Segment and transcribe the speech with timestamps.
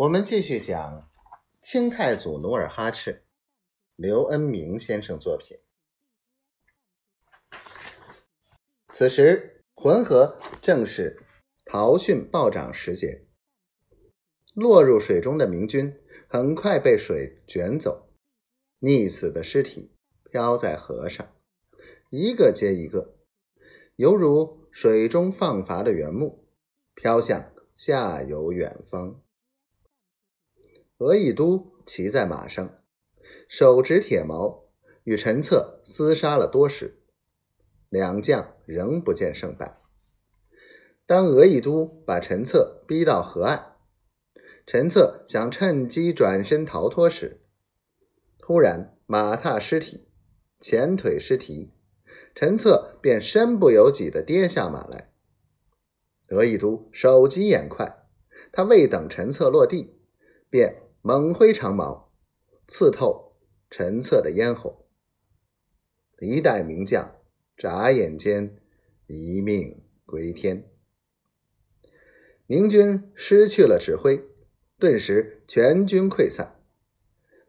[0.00, 1.10] 我们继续讲
[1.60, 3.22] 清太祖努尔哈赤，
[3.96, 5.58] 刘恩明先生作品。
[8.90, 11.22] 此时浑河正是
[11.66, 13.26] 逃汛暴涨时节，
[14.54, 15.94] 落入水中的明军
[16.26, 18.08] 很快被水卷走，
[18.80, 19.92] 溺死的尸体
[20.30, 21.30] 漂在河上，
[22.08, 23.18] 一个接一个，
[23.96, 26.48] 犹如水中放伐的原木，
[26.94, 29.20] 飘向下游远方。
[31.00, 32.78] 额亦都骑在马上，
[33.48, 34.66] 手执铁矛，
[35.04, 37.00] 与陈策厮杀了多时，
[37.88, 39.78] 两将仍不见胜败。
[41.06, 43.76] 当额亦都把陈策逼到河岸，
[44.66, 47.40] 陈策想趁机转身逃脱时，
[48.38, 50.06] 突然马踏尸体，
[50.60, 51.72] 前腿失蹄，
[52.34, 55.10] 陈策便身不由己地跌下马来。
[56.28, 58.06] 额亦都手疾眼快，
[58.52, 59.98] 他未等陈策落地，
[60.50, 60.89] 便。
[61.02, 62.12] 猛挥长矛，
[62.68, 63.34] 刺透
[63.70, 64.86] 陈策的咽喉。
[66.20, 67.16] 一代名将
[67.56, 68.58] 眨眼间
[69.06, 70.70] 一命归天。
[72.46, 74.22] 明军失去了指挥，
[74.78, 76.60] 顿时全军溃散。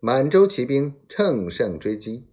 [0.00, 2.26] 满洲骑兵乘胜追击，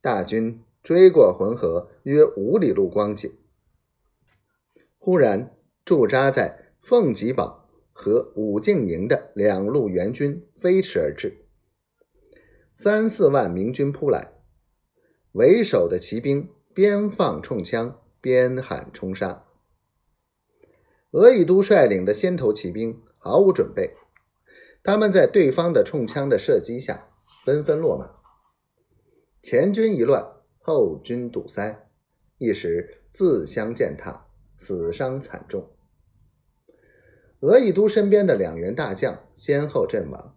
[0.00, 3.36] 大军追过浑河约五里路光景，
[4.98, 7.57] 忽然驻扎在凤吉堡。
[8.00, 11.44] 和武敬营的两路援军飞驰而至，
[12.72, 14.34] 三四万明军扑来，
[15.32, 19.44] 为首的骑兵边放冲枪边喊冲杀。
[21.10, 23.96] 额亦都率领的先头骑兵毫无准备，
[24.84, 27.08] 他们在对方的冲枪的射击下
[27.44, 28.12] 纷纷落马，
[29.42, 30.24] 前军一乱，
[30.60, 31.88] 后军堵塞，
[32.38, 35.68] 一时自相践踏，死伤惨重。
[37.40, 40.34] 额亦都身边的两员大将先后阵亡。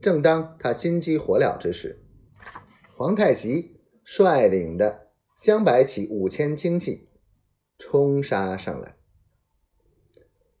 [0.00, 2.00] 正当他心急火燎之时，
[2.96, 7.08] 皇太极率领的镶白旗五千精骑
[7.78, 8.96] 冲杀上来。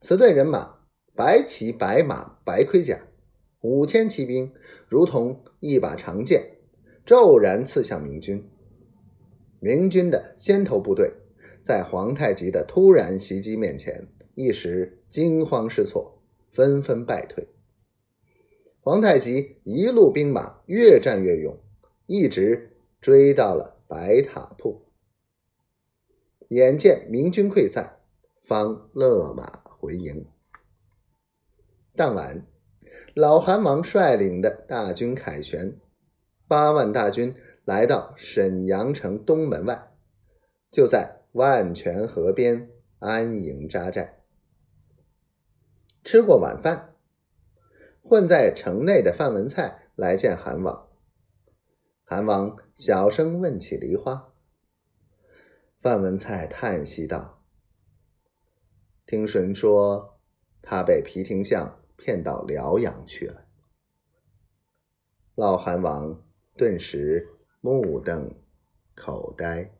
[0.00, 0.78] 此队人马，
[1.14, 3.00] 白旗白马白盔甲，
[3.60, 4.52] 五千骑兵
[4.88, 6.56] 如同一把长剑，
[7.04, 8.48] 骤然刺向明军。
[9.60, 11.12] 明军的先头部队
[11.68, 14.08] 在皇太极的突然袭击面前。
[14.34, 17.46] 一时惊慌失措，纷纷败退。
[18.80, 21.58] 皇太极一路兵马越战越勇，
[22.06, 24.86] 一直追到了白塔铺。
[26.48, 27.98] 眼见明军溃散，
[28.40, 30.24] 方勒马回营。
[31.94, 32.46] 当晚，
[33.12, 35.78] 老韩王率领的大军凯旋，
[36.46, 37.34] 八万大军
[37.66, 39.92] 来到沈阳城东门外，
[40.70, 44.22] 就在万泉河边安营扎寨。
[46.02, 46.94] 吃过晚饭，
[48.02, 50.88] 混在城内的范文蔡来见韩王。
[52.02, 54.32] 韩王小声问起梨花。
[55.80, 57.44] 范文蔡叹息道
[59.04, 60.18] ：“听神说，
[60.62, 63.44] 他被皮廷相骗到辽阳去了。”
[65.36, 66.24] 老韩王
[66.56, 67.28] 顿时
[67.60, 68.34] 目瞪
[68.94, 69.77] 口呆。